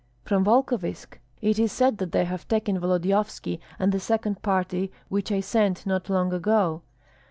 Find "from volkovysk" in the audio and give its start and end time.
0.25-1.19